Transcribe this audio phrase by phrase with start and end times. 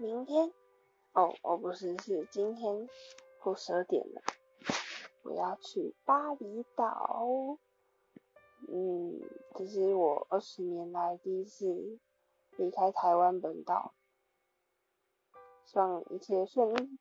[0.00, 0.50] 明天？
[1.12, 2.88] 哦哦不是是今天
[3.42, 4.22] 过十二点了。
[5.22, 7.58] 我要去巴厘岛。
[8.68, 9.20] 嗯
[9.54, 11.98] 这是我二十年来第一次
[12.56, 13.92] 离开台湾本岛。
[15.66, 16.98] 希望一切顺利。